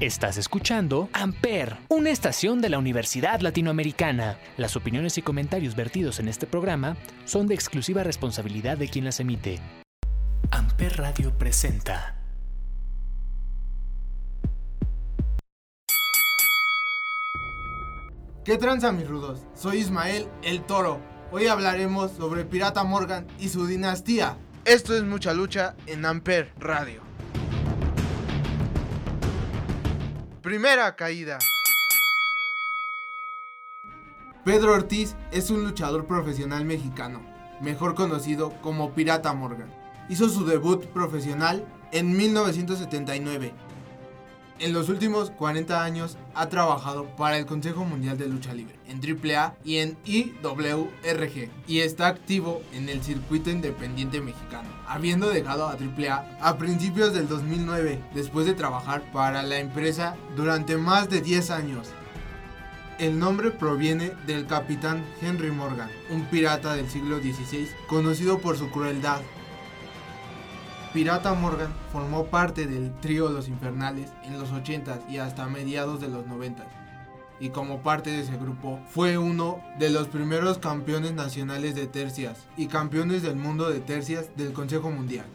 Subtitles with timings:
[0.00, 4.38] Estás escuchando Amper, una estación de la Universidad Latinoamericana.
[4.56, 9.20] Las opiniones y comentarios vertidos en este programa son de exclusiva responsabilidad de quien las
[9.20, 9.60] emite.
[10.52, 12.16] Amper Radio presenta.
[18.42, 19.42] ¿Qué tranza mis rudos?
[19.54, 20.98] Soy Ismael el Toro.
[21.30, 24.38] Hoy hablaremos sobre Pirata Morgan y su dinastía.
[24.64, 27.09] Esto es mucha lucha en Amper Radio.
[30.42, 31.38] Primera caída.
[34.42, 37.20] Pedro Ortiz es un luchador profesional mexicano,
[37.60, 39.70] mejor conocido como Pirata Morgan.
[40.08, 43.52] Hizo su debut profesional en 1979.
[44.60, 49.00] En los últimos 40 años ha trabajado para el Consejo Mundial de Lucha Libre, en
[49.00, 55.78] AAA y en IWRG, y está activo en el circuito independiente mexicano, habiendo dejado a
[55.78, 61.50] AAA a principios del 2009, después de trabajar para la empresa durante más de 10
[61.52, 61.88] años.
[62.98, 68.70] El nombre proviene del capitán Henry Morgan, un pirata del siglo XVI conocido por su
[68.70, 69.22] crueldad,
[70.92, 76.08] Pirata Morgan formó parte del trío Los Infernales en los 80s y hasta mediados de
[76.08, 76.66] los 90s.
[77.38, 82.48] Y como parte de ese grupo fue uno de los primeros campeones nacionales de tercias
[82.56, 85.26] y campeones del mundo de tercias del Consejo Mundial.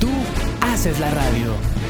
[0.00, 0.08] Tú
[0.60, 1.85] haces la radio.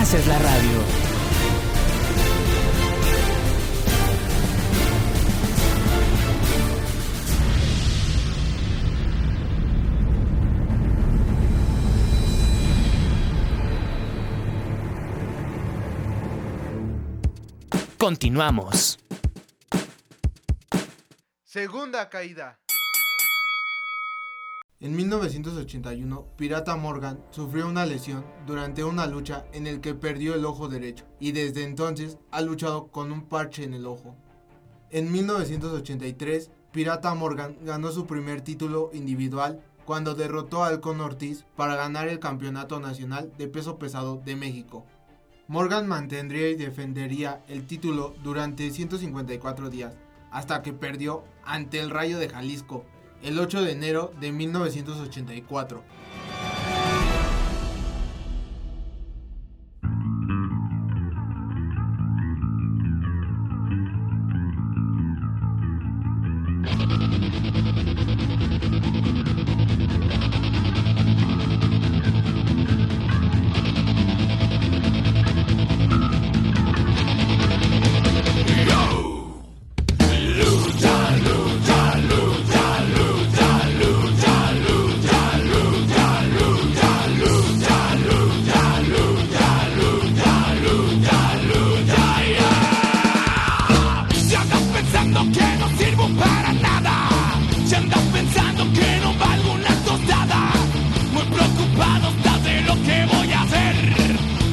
[0.00, 0.80] Haces la radio.
[17.98, 18.98] Continuamos.
[21.44, 22.58] Segunda caída.
[24.82, 30.46] En 1981, Pirata Morgan sufrió una lesión durante una lucha en el que perdió el
[30.46, 34.16] ojo derecho y desde entonces ha luchado con un parche en el ojo.
[34.88, 41.76] En 1983, Pirata Morgan ganó su primer título individual cuando derrotó a Halcón Ortiz para
[41.76, 44.86] ganar el Campeonato Nacional de Peso Pesado de México.
[45.46, 49.98] Morgan mantendría y defendería el título durante 154 días,
[50.30, 52.86] hasta que perdió ante el Rayo de Jalisco
[53.22, 55.82] el 8 de enero de 1984.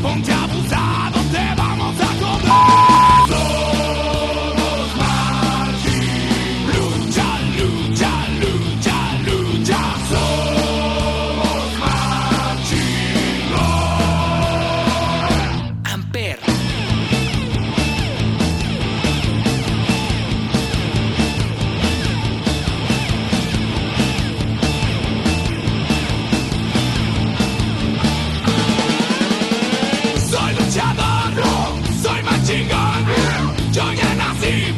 [0.08, 0.37] 碰见。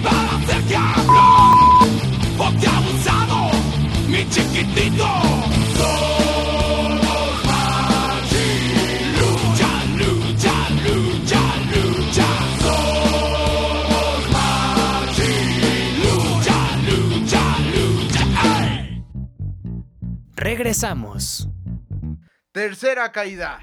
[0.03, 1.25] Para diablo,
[2.65, 3.51] abusado,
[4.07, 5.49] mi chiquitito.
[20.35, 21.47] Regresamos.
[22.51, 23.59] Tercera caída.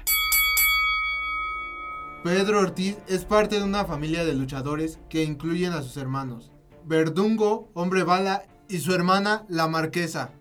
[2.27, 6.51] Pedro Ortiz es parte de una familia de luchadores que incluyen a sus hermanos.
[6.83, 10.31] Verdungo, Hombre Bala y su hermana, la Marquesa.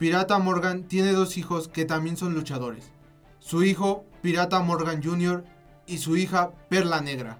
[0.00, 2.90] Pirata Morgan tiene dos hijos que también son luchadores.
[3.38, 5.44] Su hijo, Pirata Morgan Jr.
[5.86, 7.38] y su hija, Perla Negra.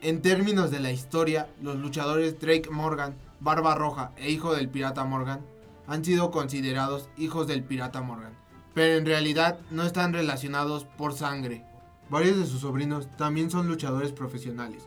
[0.00, 5.04] En términos de la historia, los luchadores Drake Morgan, Barba Roja e hijo del Pirata
[5.04, 5.40] Morgan
[5.88, 8.38] han sido considerados hijos del Pirata Morgan,
[8.74, 11.66] pero en realidad no están relacionados por sangre.
[12.08, 14.84] Varios de sus sobrinos también son luchadores profesionales,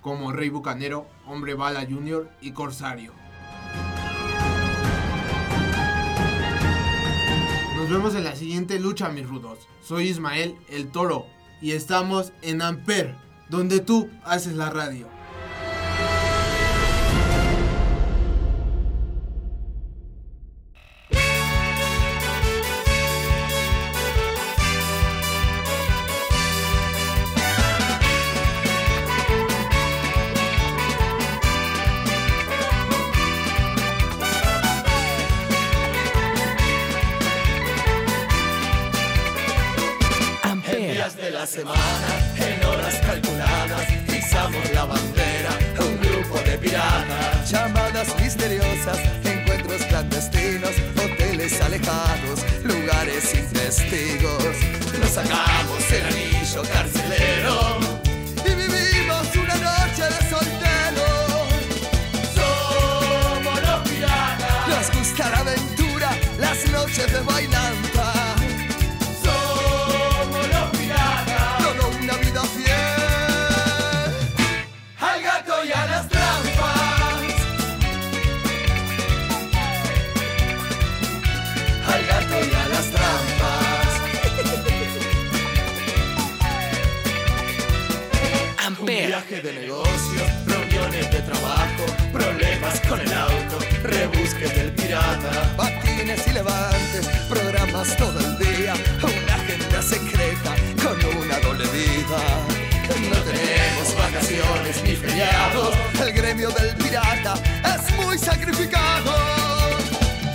[0.00, 2.30] como Rey Bucanero, Hombre Bala Jr.
[2.40, 3.12] y Corsario.
[7.76, 9.58] Nos vemos en la siguiente lucha, mis rudos.
[9.82, 11.26] Soy Ismael, el toro,
[11.60, 13.14] y estamos en Amper,
[13.48, 15.17] donde tú haces la radio.
[41.60, 45.50] En horas calculadas, pisamos la bandera,
[45.80, 47.50] un grupo de piratas.
[47.50, 54.54] Llamadas misteriosas, encuentros clandestinos, hoteles alejados, lugares sin testigos.
[55.00, 57.78] Nos sacamos el anillo carcelero.
[58.46, 61.48] Y vivimos una noche de solteros.
[62.36, 64.68] Somos los piratas.
[64.68, 67.57] Nos gusta la aventura, las noches de bailanta.
[89.42, 95.54] De negocio, reuniones de trabajo, problemas con el auto, rebusques del pirata.
[95.56, 102.18] Patines y levantes, programas todo el día, una agenda secreta con una doble vida.
[102.88, 105.72] No tenemos vacaciones ni feriados.
[106.00, 109.12] El gremio del pirata es muy sacrificado.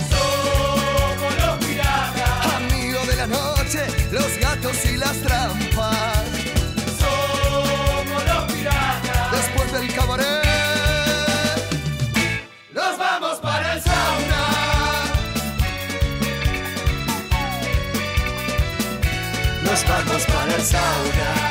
[0.08, 2.54] Somos los piratas.
[2.54, 6.13] Amigo de la noche, los gatos y las trampas.
[20.64, 21.43] Sauna.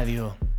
[0.00, 0.49] Radio.